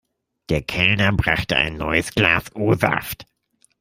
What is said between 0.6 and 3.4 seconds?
Kellner brachte ein neues Glas O-Saft.